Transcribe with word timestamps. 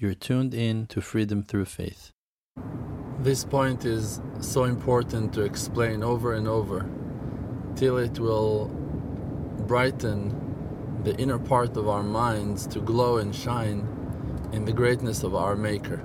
You're 0.00 0.14
tuned 0.14 0.54
in 0.54 0.86
to 0.86 1.02
Freedom 1.02 1.42
Through 1.42 1.66
Faith. 1.66 2.12
This 3.18 3.44
point 3.44 3.84
is 3.84 4.22
so 4.40 4.64
important 4.64 5.34
to 5.34 5.42
explain 5.42 6.02
over 6.02 6.32
and 6.32 6.48
over 6.48 6.88
till 7.76 7.98
it 7.98 8.18
will 8.18 8.68
brighten 9.66 11.02
the 11.04 11.14
inner 11.16 11.38
part 11.38 11.76
of 11.76 11.86
our 11.86 12.02
minds 12.02 12.66
to 12.68 12.80
glow 12.80 13.18
and 13.18 13.36
shine 13.36 13.86
in 14.52 14.64
the 14.64 14.72
greatness 14.72 15.22
of 15.22 15.34
our 15.34 15.54
Maker. 15.54 16.02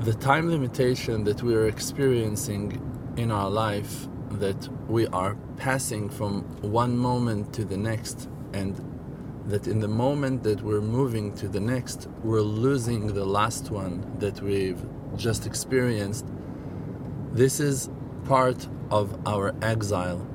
The 0.00 0.14
time 0.14 0.50
limitation 0.50 1.22
that 1.22 1.44
we 1.44 1.54
are 1.54 1.68
experiencing 1.68 2.82
in 3.16 3.30
our 3.30 3.48
life, 3.48 4.08
that 4.28 4.68
we 4.88 5.06
are 5.06 5.36
passing 5.56 6.10
from 6.10 6.42
one 6.62 6.98
moment 6.98 7.54
to 7.54 7.64
the 7.64 7.76
next, 7.76 8.28
and 8.52 8.93
that 9.46 9.66
in 9.66 9.80
the 9.80 9.88
moment 9.88 10.42
that 10.42 10.62
we're 10.62 10.80
moving 10.80 11.34
to 11.34 11.48
the 11.48 11.60
next, 11.60 12.08
we're 12.22 12.40
losing 12.40 13.08
the 13.08 13.24
last 13.24 13.70
one 13.70 14.04
that 14.18 14.40
we've 14.40 14.82
just 15.16 15.46
experienced. 15.46 16.24
This 17.32 17.60
is 17.60 17.90
part 18.24 18.66
of 18.90 19.18
our 19.26 19.54
exile. 19.60 20.26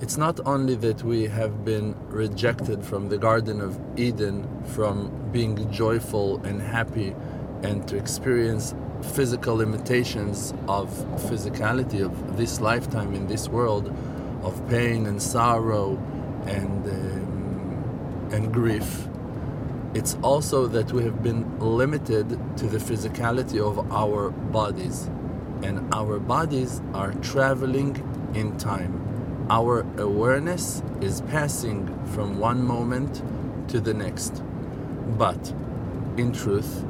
It's 0.00 0.16
not 0.16 0.40
only 0.44 0.74
that 0.76 1.04
we 1.04 1.24
have 1.24 1.64
been 1.64 1.94
rejected 2.08 2.84
from 2.84 3.08
the 3.08 3.16
Garden 3.16 3.60
of 3.60 3.78
Eden, 3.96 4.46
from 4.74 5.30
being 5.30 5.70
joyful 5.70 6.42
and 6.44 6.60
happy, 6.60 7.14
and 7.62 7.86
to 7.88 7.96
experience 7.96 8.74
physical 9.14 9.56
limitations 9.56 10.52
of 10.68 10.90
physicality 11.30 12.04
of 12.04 12.36
this 12.36 12.60
lifetime 12.60 13.14
in 13.14 13.26
this 13.28 13.48
world, 13.48 13.94
of 14.42 14.68
pain 14.68 15.06
and 15.06 15.22
sorrow 15.22 15.96
and. 16.46 16.86
Um, 16.86 17.35
and 18.32 18.52
grief. 18.52 19.08
It's 19.94 20.16
also 20.22 20.66
that 20.66 20.92
we 20.92 21.04
have 21.04 21.22
been 21.22 21.58
limited 21.58 22.28
to 22.58 22.66
the 22.66 22.78
physicality 22.78 23.58
of 23.60 23.90
our 23.90 24.30
bodies, 24.30 25.08
and 25.62 25.92
our 25.94 26.18
bodies 26.18 26.82
are 26.92 27.12
traveling 27.14 27.96
in 28.34 28.56
time. 28.58 29.46
Our 29.48 29.86
awareness 29.96 30.82
is 31.00 31.20
passing 31.22 31.86
from 32.12 32.38
one 32.38 32.62
moment 32.62 33.22
to 33.68 33.80
the 33.80 33.94
next. 33.94 34.42
But, 35.16 35.54
in 36.16 36.32
truth, 36.32 36.84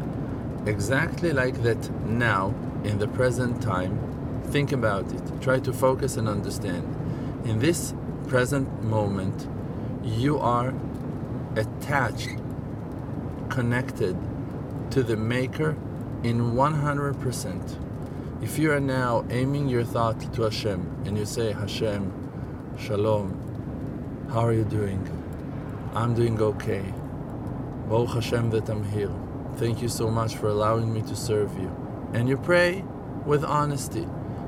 exactly 0.66 1.33
like 1.33 1.62
that 1.62 1.91
now, 2.06 2.55
in 2.83 2.98
the 2.98 3.08
present 3.08 3.62
time, 3.62 3.98
think 4.46 4.72
about 4.72 5.12
it. 5.12 5.41
Try 5.41 5.61
to 5.61 5.72
focus 5.72 6.16
and 6.16 6.28
understand. 6.28 6.84
In 7.44 7.58
this 7.58 7.94
present 8.27 8.83
moment, 8.83 9.48
you 10.02 10.39
are 10.39 10.72
attached, 11.56 12.36
connected 13.48 14.16
to 14.90 15.02
the 15.02 15.16
Maker 15.16 15.76
in 16.22 16.52
100%. 16.52 18.42
If 18.42 18.58
you 18.58 18.70
are 18.72 18.80
now 18.80 19.24
aiming 19.30 19.68
your 19.68 19.84
thought 19.84 20.32
to 20.34 20.42
Hashem 20.42 21.02
and 21.06 21.16
you 21.16 21.24
say, 21.24 21.52
Hashem, 21.52 22.12
Shalom, 22.78 24.27
how 24.30 24.40
are 24.40 24.52
you 24.52 24.64
doing? 24.64 25.00
I'm 25.94 26.14
doing 26.14 26.40
okay. 26.40 26.92
Baruch 27.88 28.10
Hashem 28.10 28.50
that 28.50 28.68
I'm 28.68 28.84
here. 28.90 29.10
Thank 29.56 29.80
you 29.80 29.88
so 29.88 30.10
much 30.10 30.36
for 30.36 30.48
allowing 30.48 30.92
me 30.92 31.00
to 31.02 31.16
serve 31.16 31.56
you. 31.58 31.74
And 32.12 32.28
you 32.28 32.36
pray 32.36 32.84
with 33.24 33.42
honesty. 33.44 34.06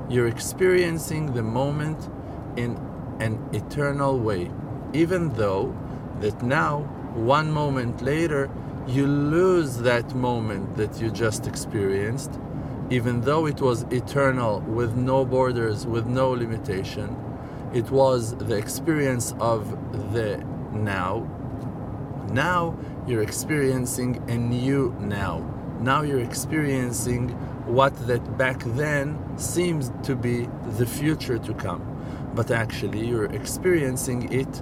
You're 0.09 0.27
experiencing 0.27 1.33
the 1.33 1.41
moment 1.41 2.07
in 2.55 2.77
an 3.19 3.39
eternal 3.51 4.19
way, 4.19 4.51
even 4.93 5.29
though 5.29 5.75
that 6.19 6.43
now 6.43 6.87
one 7.13 7.51
moment 7.51 8.01
later, 8.01 8.49
you 8.87 9.05
lose 9.05 9.77
that 9.77 10.15
moment 10.15 10.77
that 10.77 10.99
you 10.99 11.11
just 11.11 11.47
experienced, 11.47 12.39
even 12.89 13.21
though 13.21 13.45
it 13.45 13.61
was 13.61 13.83
eternal, 13.91 14.61
with 14.61 14.95
no 14.95 15.25
borders, 15.25 15.85
with 15.85 16.07
no 16.07 16.31
limitation. 16.31 17.15
It 17.73 17.91
was 17.91 18.35
the 18.35 18.55
experience 18.55 19.35
of 19.39 19.69
the 20.13 20.43
now. 20.73 21.27
Now 22.31 22.77
you're 23.07 23.21
experiencing 23.21 24.23
a 24.27 24.37
new 24.37 24.95
now. 24.99 25.39
Now 25.79 26.01
you're 26.01 26.19
experiencing 26.19 27.29
what 27.65 27.95
that 28.07 28.37
back 28.37 28.63
then 28.65 29.17
seems 29.37 29.91
to 30.03 30.15
be 30.15 30.49
the 30.77 30.85
future 30.85 31.37
to 31.37 31.53
come. 31.53 31.85
But 32.33 32.51
actually, 32.51 33.05
you're 33.07 33.31
experiencing 33.33 34.31
it 34.31 34.61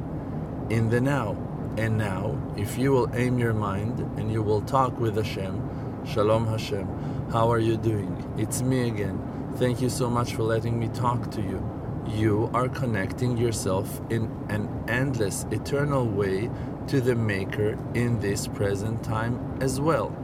in 0.69 0.89
the 0.89 1.01
now. 1.01 1.35
And 1.77 1.95
now, 1.95 2.35
if 2.57 2.75
you 2.75 2.91
will 2.91 3.07
aim 3.13 3.37
your 3.37 3.53
mind 3.53 3.99
and 4.17 4.31
you 4.31 4.41
will 4.41 4.61
talk 4.61 4.99
with 4.99 5.15
Hashem, 5.15 6.05
Shalom 6.07 6.47
Hashem, 6.47 6.87
how 7.31 7.51
are 7.51 7.59
you 7.59 7.77
doing? 7.77 8.33
It's 8.35 8.63
me 8.63 8.87
again. 8.87 9.21
Thank 9.57 9.79
you 9.79 9.89
so 9.89 10.09
much 10.09 10.33
for 10.33 10.41
letting 10.41 10.79
me 10.79 10.87
talk 10.87 11.29
to 11.31 11.41
you. 11.41 11.63
You 12.07 12.49
are 12.55 12.67
connecting 12.67 13.37
yourself 13.37 14.01
in 14.09 14.23
an 14.49 14.67
endless, 14.87 15.45
eternal 15.51 16.07
way 16.07 16.49
to 16.87 16.99
the 16.99 17.13
Maker 17.13 17.77
in 17.93 18.19
this 18.21 18.47
present 18.47 19.03
time 19.03 19.59
as 19.61 19.79
well. 19.79 20.15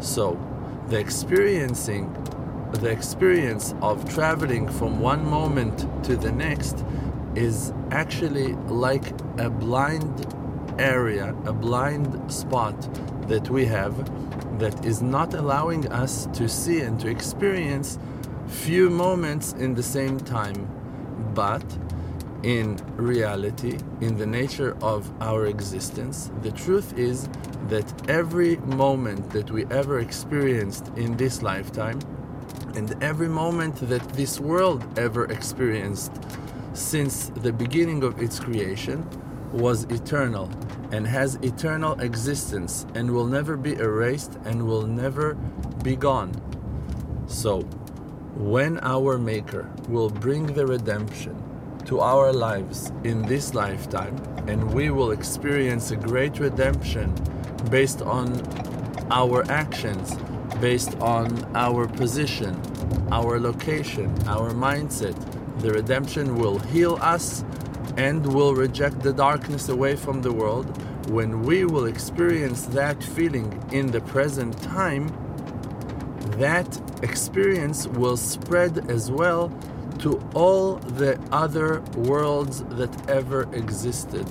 So, 0.00 0.38
the 0.88 0.98
experiencing 0.98 2.12
the 2.72 2.90
experience 2.90 3.74
of 3.80 4.12
traveling 4.12 4.68
from 4.68 5.00
one 5.00 5.24
moment 5.24 5.86
to 6.04 6.16
the 6.16 6.32
next 6.32 6.84
is 7.34 7.72
actually 7.90 8.54
like 8.66 9.10
a 9.38 9.48
blind 9.48 10.26
area, 10.78 11.34
a 11.44 11.52
blind 11.52 12.32
spot 12.32 12.76
that 13.28 13.48
we 13.50 13.64
have 13.66 13.94
that 14.58 14.84
is 14.84 15.02
not 15.02 15.34
allowing 15.34 15.90
us 15.92 16.26
to 16.34 16.48
see 16.48 16.80
and 16.80 17.00
to 17.00 17.08
experience 17.08 17.98
few 18.46 18.90
moments 18.90 19.52
in 19.54 19.74
the 19.74 19.82
same 19.82 20.18
time. 20.20 20.68
But 21.34 21.64
in 22.42 22.76
reality, 22.96 23.78
in 24.00 24.16
the 24.16 24.26
nature 24.26 24.76
of 24.82 25.10
our 25.20 25.46
existence, 25.46 26.30
the 26.42 26.50
truth 26.50 26.98
is 26.98 27.28
that 27.68 28.10
every 28.10 28.56
moment 28.56 29.30
that 29.30 29.50
we 29.50 29.64
ever 29.66 30.00
experienced 30.00 30.88
in 30.96 31.16
this 31.16 31.42
lifetime, 31.42 32.00
and 32.74 33.02
every 33.02 33.28
moment 33.28 33.76
that 33.88 34.06
this 34.10 34.40
world 34.40 34.84
ever 34.98 35.26
experienced 35.26 36.12
since 36.72 37.28
the 37.36 37.52
beginning 37.52 38.02
of 38.02 38.20
its 38.20 38.40
creation, 38.40 39.06
was 39.52 39.84
eternal 39.84 40.50
and 40.90 41.06
has 41.06 41.36
eternal 41.36 41.98
existence 42.00 42.86
and 42.94 43.10
will 43.10 43.26
never 43.26 43.56
be 43.56 43.74
erased 43.74 44.38
and 44.44 44.66
will 44.66 44.86
never 44.86 45.34
be 45.82 45.96
gone. 45.96 46.32
So, 47.26 47.62
when 48.36 48.78
our 48.80 49.18
Maker 49.18 49.70
will 49.88 50.10
bring 50.10 50.46
the 50.46 50.66
redemption 50.66 51.36
to 51.86 52.00
our 52.00 52.32
lives 52.32 52.92
in 53.04 53.22
this 53.22 53.54
lifetime, 53.54 54.16
and 54.46 54.72
we 54.72 54.90
will 54.90 55.10
experience 55.10 55.90
a 55.90 55.96
great 55.96 56.38
redemption 56.38 57.14
based 57.70 58.02
on 58.02 58.40
our 59.10 59.44
actions, 59.50 60.16
based 60.60 60.94
on 61.00 61.44
our 61.54 61.86
position, 61.86 62.60
our 63.10 63.38
location, 63.38 64.08
our 64.26 64.50
mindset, 64.50 65.16
the 65.60 65.70
redemption 65.70 66.36
will 66.36 66.58
heal 66.58 66.98
us 67.00 67.44
and 67.96 68.26
will 68.26 68.54
reject 68.54 69.00
the 69.00 69.12
darkness 69.12 69.68
away 69.68 69.96
from 69.96 70.22
the 70.22 70.32
world, 70.32 70.66
when 71.10 71.42
we 71.42 71.64
will 71.64 71.86
experience 71.86 72.66
that 72.66 73.02
feeling 73.02 73.62
in 73.72 73.90
the 73.90 74.00
present 74.00 74.60
time, 74.62 75.08
that 76.38 76.80
experience 77.02 77.86
will 77.86 78.16
spread 78.16 78.90
as 78.90 79.10
well 79.10 79.52
to 79.98 80.20
all 80.34 80.76
the 80.76 81.20
other 81.30 81.80
worlds 81.96 82.62
that 82.70 83.10
ever 83.10 83.42
existed. 83.52 84.26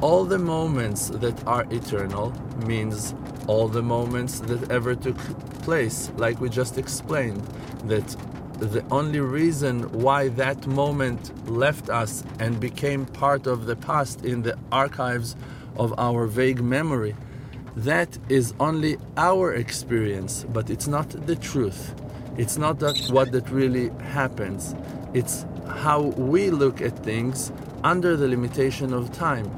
All 0.00 0.24
the 0.24 0.38
moments 0.38 1.08
that 1.08 1.46
are 1.46 1.64
eternal 1.70 2.32
means 2.66 3.14
all 3.46 3.68
the 3.68 3.82
moments 3.82 4.40
that 4.40 4.70
ever 4.70 4.94
took 4.94 5.16
place, 5.62 6.10
like 6.16 6.40
we 6.40 6.48
just 6.48 6.76
explained, 6.78 7.42
that 7.84 8.16
the 8.60 8.84
only 8.90 9.20
reason 9.20 9.90
why 9.92 10.28
that 10.28 10.66
moment 10.66 11.48
left 11.48 11.90
us 11.90 12.24
and 12.38 12.60
became 12.60 13.06
part 13.06 13.46
of 13.46 13.66
the 13.66 13.76
past 13.76 14.24
in 14.24 14.42
the 14.42 14.56
archives 14.70 15.36
of 15.76 15.92
our 15.98 16.26
vague 16.26 16.62
memory, 16.62 17.16
that 17.76 18.16
is 18.28 18.54
only 18.60 18.96
our 19.16 19.52
experience, 19.52 20.46
but 20.52 20.70
it's 20.70 20.86
not 20.86 21.08
the 21.26 21.36
truth. 21.36 21.94
It's 22.36 22.56
not 22.56 22.78
that 22.80 22.96
what 23.10 23.32
that 23.32 23.50
really 23.50 23.90
happens. 24.00 24.74
It's 25.12 25.44
how 25.68 26.02
we 26.02 26.50
look 26.50 26.80
at 26.80 26.98
things 27.04 27.52
under 27.82 28.16
the 28.16 28.28
limitation 28.28 28.92
of 28.92 29.12
time. 29.12 29.50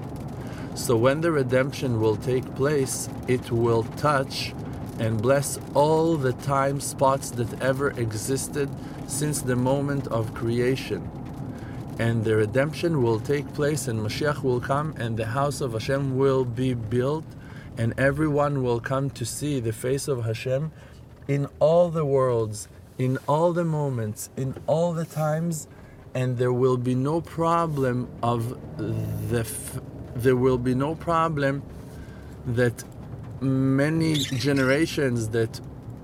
So 0.75 0.97
when 0.97 1.21
the 1.21 1.33
redemption 1.33 2.01
will 2.01 2.17
take 2.17 2.55
place, 2.55 3.09
it 3.29 3.51
will 3.51 3.85
touch 3.97 4.55
and 4.99 5.21
bless 5.21 5.59
all 5.75 6.17
the 6.17 6.33
time 6.33 6.81
spots 6.81 7.31
that 7.31 7.63
ever 7.63 7.91
existed 7.91 8.71
since 9.07 9.43
the 9.43 9.57
moment 9.57 10.07
of 10.09 10.35
creation. 10.35 11.11
And 11.99 12.25
the 12.25 12.37
redemption 12.37 13.03
will 13.03 13.21
take 13.21 13.53
place, 13.55 13.89
and 13.89 14.01
Mashiach 14.01 14.43
will 14.43 14.61
come, 14.61 14.95
and 14.99 15.17
the 15.17 15.27
house 15.27 15.61
of 15.61 15.73
Hashem 15.73 16.17
will 16.17 16.45
be 16.45 16.75
built, 16.75 17.25
and 17.79 17.95
everyone 17.99 18.63
will 18.63 18.81
come 18.81 19.11
to 19.11 19.25
see 19.25 19.61
the 19.61 19.73
face 19.73 20.09
of 20.09 20.25
Hashem 20.25 20.73
in 21.29 21.47
all 21.59 21.89
the 21.91 22.05
worlds, 22.05 22.69
in 22.99 23.19
all 23.27 23.53
the 23.53 23.65
moments, 23.65 24.31
in 24.37 24.55
all 24.67 24.93
the 24.93 25.05
times, 25.05 25.69
and 26.15 26.39
there 26.39 26.53
will 26.53 26.77
be 26.77 26.95
no 26.95 27.21
problem 27.21 28.09
of 28.23 28.57
the 28.79 29.41
f- 29.41 29.81
there 30.15 30.37
will 30.37 30.57
be 30.57 30.75
no 30.75 30.95
problem 30.95 31.63
that 32.47 32.85
many 33.41 34.15
generations 34.15 35.29
that 35.31 35.61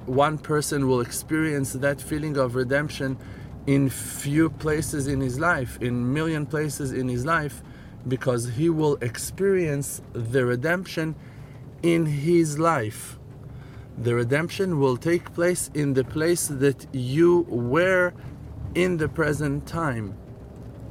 one 0.07 0.39
person 0.39 0.89
will 0.89 1.01
experience 1.01 1.73
that 1.75 2.01
feeling 2.01 2.37
of 2.37 2.55
redemption 2.55 3.17
in 3.67 3.89
few 3.89 4.51
places 4.51 5.07
in 5.07 5.21
his 5.21 5.39
life 5.39 5.79
in 5.81 6.13
million 6.13 6.45
places 6.45 6.93
in 6.93 7.09
his 7.09 7.25
life 7.25 7.63
because 8.09 8.49
he 8.51 8.69
will 8.69 8.97
experience 9.01 10.03
the 10.13 10.45
redemption 10.45 11.15
in 11.83 12.07
his 12.07 12.59
life. 12.59 13.19
The 13.99 14.15
redemption 14.15 14.81
will 14.81 14.97
take 14.97 15.33
place 15.35 15.71
in 15.75 15.95
the 15.95 16.05
place 16.05 16.49
that 16.49 16.87
you 16.93 17.47
were 17.49 18.13
in 18.75 18.97
the 18.97 19.09
present 19.09 19.67
time. 19.67 20.17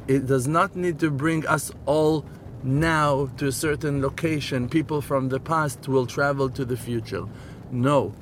It 0.08 0.28
does 0.28 0.48
not 0.48 0.76
need 0.76 1.00
to 1.00 1.10
bring 1.10 1.46
us 1.48 1.72
all 1.86 2.26
now 2.64 3.28
to 3.38 3.48
a 3.48 3.52
certain 3.52 4.02
location. 4.02 4.70
People 4.70 5.02
from 5.02 5.30
the 5.30 5.40
past 5.40 5.88
will 5.88 6.06
travel 6.06 6.50
to 6.50 6.66
the 6.66 6.78
future. 6.78 7.26
No, 7.72 8.14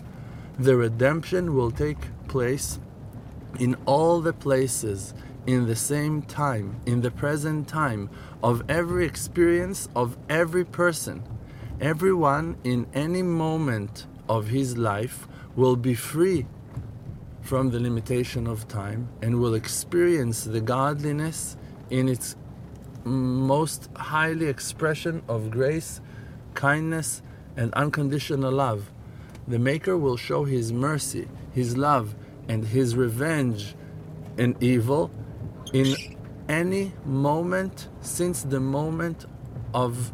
the 0.57 0.75
redemption 0.75 1.55
will 1.55 1.71
take 1.71 1.97
place 2.27 2.79
in 3.59 3.75
all 3.85 4.21
the 4.21 4.33
places 4.33 5.13
in 5.47 5.65
the 5.65 5.75
same 5.75 6.21
time, 6.21 6.79
in 6.85 7.01
the 7.01 7.11
present 7.11 7.67
time 7.67 8.09
of 8.43 8.63
every 8.69 9.05
experience 9.05 9.89
of 9.95 10.17
every 10.29 10.65
person. 10.65 11.23
Everyone 11.81 12.57
in 12.63 12.85
any 12.93 13.23
moment 13.23 14.05
of 14.27 14.47
his 14.47 14.77
life 14.77 15.27
will 15.55 15.75
be 15.75 15.95
free 15.95 16.45
from 17.41 17.71
the 17.71 17.79
limitation 17.79 18.45
of 18.45 18.67
time 18.67 19.09
and 19.21 19.39
will 19.39 19.55
experience 19.55 20.43
the 20.43 20.61
godliness 20.61 21.57
in 21.89 22.07
its 22.07 22.35
most 23.03 23.89
highly 23.95 24.47
expression 24.47 25.21
of 25.27 25.51
grace, 25.51 26.01
kindness, 26.53 27.21
and 27.55 27.73
unconditional 27.73 28.51
love. 28.51 28.91
The 29.47 29.59
Maker 29.59 29.97
will 29.97 30.17
show 30.17 30.45
His 30.45 30.71
mercy, 30.71 31.27
His 31.51 31.77
love, 31.77 32.15
and 32.47 32.65
His 32.65 32.95
revenge 32.95 33.75
in 34.37 34.55
evil 34.59 35.11
in 35.73 35.95
any 36.47 36.93
moment 37.05 37.89
since 38.01 38.43
the 38.43 38.59
moment 38.59 39.25
of 39.73 40.11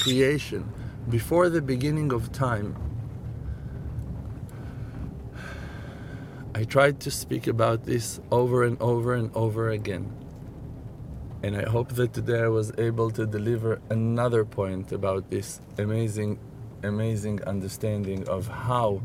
creation, 0.00 0.72
before 1.08 1.48
the 1.48 1.62
beginning 1.62 2.12
of 2.12 2.32
time. 2.32 2.76
I 6.54 6.64
tried 6.64 6.98
to 7.00 7.10
speak 7.10 7.46
about 7.46 7.84
this 7.84 8.20
over 8.32 8.64
and 8.64 8.80
over 8.80 9.14
and 9.14 9.30
over 9.36 9.70
again. 9.70 10.17
And 11.40 11.56
I 11.56 11.68
hope 11.68 11.90
that 11.90 12.12
today 12.12 12.40
I 12.40 12.48
was 12.48 12.72
able 12.78 13.12
to 13.12 13.24
deliver 13.24 13.80
another 13.90 14.44
point 14.44 14.90
about 14.90 15.30
this 15.30 15.60
amazing, 15.78 16.36
amazing 16.82 17.44
understanding 17.44 18.28
of 18.28 18.48
how 18.48 19.02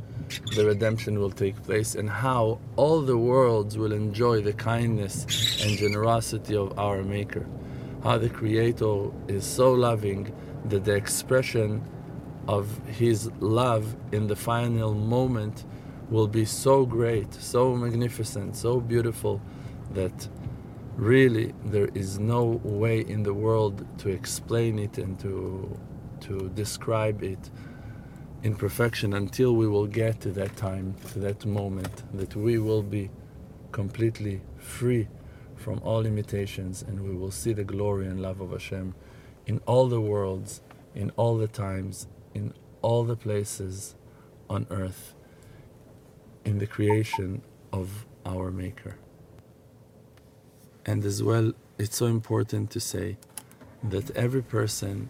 the 0.56 0.66
redemption 0.66 1.20
will 1.20 1.30
take 1.30 1.62
place 1.62 1.94
and 1.94 2.10
how 2.10 2.60
all 2.76 3.02
the 3.02 3.18
worlds 3.18 3.78
will 3.78 3.94
enjoy 3.94 4.42
the 4.42 4.54
kindness 4.54 5.64
and 5.64 5.78
generosity 5.78 6.56
of 6.56 6.80
our 6.80 7.04
Maker. 7.04 7.46
How 8.04 8.18
the 8.18 8.30
Creator 8.30 9.12
is 9.28 9.46
so 9.46 9.72
loving 9.72 10.34
that 10.66 10.86
the 10.86 10.96
expression 10.96 11.84
of 12.48 12.66
His 12.88 13.30
love 13.42 13.96
in 14.12 14.26
the 14.26 14.36
final 14.36 14.96
moment 14.96 15.66
will 16.10 16.28
be 16.28 16.46
so 16.46 16.84
great, 16.84 17.32
so 17.36 17.76
magnificent, 17.76 18.56
so 18.56 18.80
beautiful 18.80 19.40
that 19.92 20.28
really 20.96 21.54
there 21.66 21.90
is 21.96 22.20
no 22.20 22.62
way 22.64 23.00
in 23.02 23.24
the 23.24 23.34
world 23.34 23.86
to 23.98 24.10
explain 24.10 24.78
it 24.78 24.98
and 24.98 25.20
to 25.20 25.80
to 26.20 26.50
describe 26.50 27.24
it 27.24 27.50
in 28.44 28.56
perfection 28.56 29.14
until 29.14 29.56
we 29.56 29.68
will 29.68 29.88
get 29.88 30.22
to 30.22 30.32
that 30.32 30.56
time 30.56 30.96
to 31.12 31.20
that 31.20 31.46
moment 31.46 32.04
that 32.14 32.36
we 32.36 32.60
will 32.60 32.84
be 32.84 33.10
completely 33.72 34.42
free 34.58 35.08
from 35.56 35.80
all 35.84 36.02
limitations 36.04 36.84
and 36.84 37.02
we 37.02 37.16
will 37.16 37.32
see 37.32 37.54
the 37.54 37.64
glory 37.64 38.06
and 38.06 38.22
love 38.22 38.40
of 38.40 38.52
Hashem 38.52 38.94
in 39.48 39.60
all 39.66 39.88
the 39.88 40.02
worlds 40.02 40.62
in 40.94 41.10
all 41.16 41.38
the 41.38 41.48
times 41.48 42.08
in 42.36 42.54
all 42.84 43.04
the 43.04 43.16
places 43.16 43.96
on 44.50 44.68
earth 44.70 45.16
in 46.46 46.60
the 46.60 46.68
creation 46.68 47.42
of 47.72 48.06
our 48.26 48.52
maker 48.52 48.98
and 50.86 51.06
as 51.06 51.24
well, 51.24 51.54
it's 51.78 51.98
so 51.98 52.08
important 52.08 52.72
to 52.72 52.80
say 52.80 53.18
that 53.84 54.12
every 54.12 54.42
person 54.42 55.10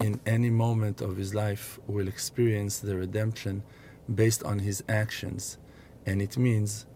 in 0.00 0.20
any 0.26 0.50
moment 0.50 1.00
of 1.00 1.16
his 1.16 1.34
life 1.34 1.78
will 1.86 2.08
experience 2.08 2.78
the 2.78 2.96
redemption 2.96 3.62
based 4.12 4.42
on 4.44 4.60
his 4.60 4.82
actions. 4.88 5.58
And 6.06 6.22
it 6.22 6.36
means 6.36 6.86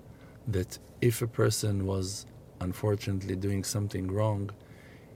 that 0.46 0.78
if 1.00 1.22
a 1.22 1.26
person 1.26 1.86
was 1.86 2.26
unfortunately 2.60 3.36
doing 3.36 3.64
something 3.64 4.10
wrong, 4.10 4.50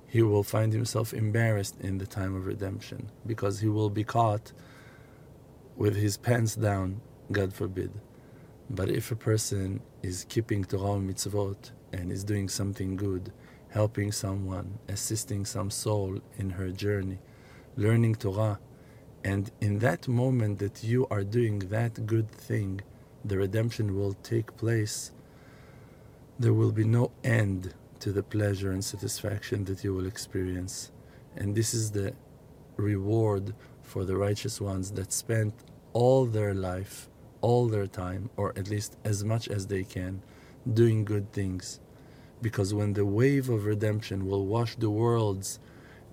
he 0.09 0.23
will 0.23 0.43
find 0.43 0.73
himself 0.73 1.13
embarrassed 1.13 1.77
in 1.81 1.99
the 1.99 2.07
time 2.07 2.35
of 2.35 2.47
redemption 2.47 3.11
because 3.27 3.61
he 3.61 3.69
will 3.69 3.91
be 3.91 4.05
caught 4.05 4.53
with 5.77 5.97
his 5.97 6.17
pants 6.17 6.55
down, 6.55 7.01
God 7.31 7.53
forbid. 7.53 7.91
But 8.69 8.91
if 8.91 9.11
a 9.13 9.17
person 9.17 9.81
is 10.03 10.27
keeping 10.29 10.65
Torah 10.65 11.01
mitzvot 11.01 11.71
and 11.93 12.11
is 12.11 12.25
doing 12.25 12.49
something 12.49 12.97
good, 12.97 13.33
helping 13.69 14.11
someone, 14.11 14.79
assisting 14.89 15.45
some 15.45 15.71
soul 15.71 16.21
in 16.37 16.51
her 16.51 16.71
journey, 16.71 17.19
learning 17.77 18.17
Torah, 18.17 18.59
and 19.23 19.51
in 19.61 19.79
that 19.81 20.09
moment 20.09 20.59
that 20.59 20.83
you 20.83 21.07
are 21.11 21.23
doing 21.23 21.59
that 21.71 22.07
good 22.07 22.31
thing, 22.31 22.81
the 23.25 23.37
redemption 23.37 23.97
will 23.97 24.15
take 24.15 24.57
place. 24.57 25.13
There 26.39 26.53
will 26.53 26.73
be 26.73 26.85
no 26.85 27.13
end 27.25 27.75
to 28.01 28.13
the 28.13 28.23
pleasure 28.23 28.73
and 28.73 28.85
satisfaction 28.85 29.65
that 29.65 29.85
you 29.85 29.95
will 29.95 30.07
experience. 30.07 30.93
And 31.37 31.55
this 31.55 31.73
is 31.73 31.91
the 31.93 32.15
reward 32.77 33.55
for 33.83 34.05
the 34.05 34.17
righteous 34.17 34.61
ones 34.61 34.91
that 34.93 35.13
spent 35.13 35.55
all 35.93 36.27
their 36.27 36.55
life 36.55 37.09
all 37.47 37.69
their 37.69 37.87
time, 37.87 38.29
or 38.37 38.53
at 38.59 38.69
least 38.69 38.97
as 39.05 39.23
much 39.23 39.47
as 39.47 39.69
they 39.69 39.85
can, 39.85 40.21
doing 40.81 41.05
good 41.05 41.33
things. 41.33 41.79
Because 42.43 42.75
when 42.75 42.93
the 42.95 43.07
wave 43.07 43.49
of 43.49 43.67
redemption 43.67 44.27
will 44.27 44.47
wash 44.47 44.75
the 44.75 44.91
worlds, 44.91 45.61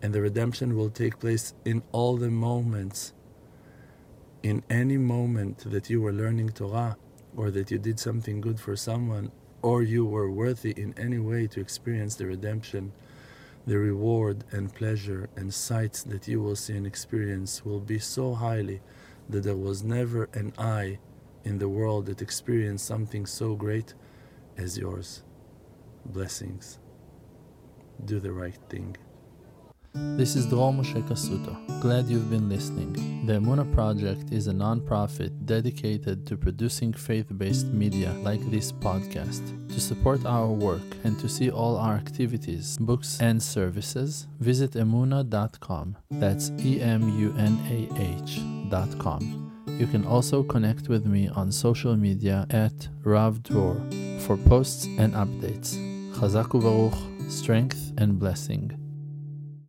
and 0.04 0.14
the 0.14 0.22
redemption 0.22 0.78
will 0.78 0.92
take 0.92 1.18
place 1.18 1.56
in 1.66 1.82
all 1.92 2.18
the 2.18 2.30
moments, 2.30 3.14
in 4.44 4.62
any 4.70 4.98
moment 4.98 5.58
that 5.72 5.90
you 5.90 6.02
were 6.02 6.14
learning 6.14 6.50
Torah, 6.50 6.98
or 7.36 7.50
that 7.50 7.72
you 7.72 7.80
did 7.80 8.00
something 8.00 8.40
good 8.40 8.60
for 8.60 8.76
someone, 8.76 9.32
or 9.64 9.82
you 9.82 10.06
were 10.06 10.30
worthy 10.30 10.70
in 10.84 10.94
any 11.00 11.18
way 11.18 11.48
to 11.48 11.60
experience 11.60 12.14
the 12.14 12.28
redemption, 12.28 12.92
the 13.66 13.80
reward 13.80 14.44
and 14.52 14.76
pleasure 14.76 15.30
and 15.36 15.52
sights 15.52 16.04
that 16.04 16.28
you 16.28 16.40
will 16.44 16.56
see 16.56 16.78
and 16.78 16.86
experience 16.86 17.66
will 17.66 17.80
be 17.80 17.98
so 17.98 18.36
highly 18.36 18.82
that 19.28 19.42
there 19.42 19.56
was 19.56 19.84
never 19.84 20.30
an 20.36 20.54
eye 20.60 21.00
in 21.44 21.58
the 21.58 21.70
world 21.70 22.06
that 22.06 22.22
experience 22.22 22.82
something 22.82 23.26
so 23.26 23.56
great 23.56 23.94
as 24.58 24.78
yours. 24.78 25.24
Blessings. 26.06 26.80
Do 28.06 28.20
the 28.20 28.32
right 28.32 28.58
thing. 28.70 28.98
This 29.96 30.36
is 30.36 30.48
Dror 30.48 30.74
Moshe 30.74 31.08
Cassuto. 31.08 31.56
Glad 31.80 32.08
you've 32.08 32.32
been 32.32 32.50
listening. 32.50 33.28
The 33.28 33.34
Emunah 33.34 33.72
Project 33.76 34.32
is 34.32 34.48
a 34.48 34.54
non-profit 34.54 35.46
dedicated 35.46 36.26
to 36.26 36.36
producing 36.36 36.94
faith-based 36.94 37.68
media 37.68 38.12
like 38.24 38.42
this 38.50 38.72
podcast. 38.72 39.44
To 39.70 39.80
support 39.80 40.26
our 40.26 40.48
work 40.48 40.82
and 41.04 41.20
to 41.20 41.30
see 41.30 41.52
all 41.52 41.78
our 41.78 41.94
activities, 41.94 42.76
books, 42.80 43.20
and 43.22 43.42
services, 43.42 44.28
visit 44.40 44.72
emunah.com. 44.72 45.96
That's 46.10 46.52
E-M-U-N-A-H 46.60 48.42
dot 48.72 48.98
com. 48.98 49.43
You 49.84 49.90
can 49.90 50.06
also 50.06 50.44
connect 50.44 50.88
with 50.88 51.06
me 51.06 51.28
on 51.28 51.52
social 51.52 51.98
media 51.98 52.48
at 52.50 52.88
Rav 53.04 53.44
Dror 53.44 53.76
for 54.22 54.38
posts 54.38 54.86
and 54.86 55.12
updates. 55.14 55.76
Chazak 56.16 56.58
Baruch, 56.58 56.98
strength 57.30 57.92
and 57.98 58.18
blessing. 58.18 58.83